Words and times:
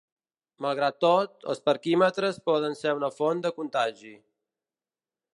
Malgrat 0.65 0.95
tot, 1.03 1.35
els 1.53 1.59
parquímetres 1.69 2.39
poden 2.49 2.73
ser 2.79 2.93
una 3.01 3.11
font 3.19 3.43
de 3.47 3.51
contagi. 3.59 4.15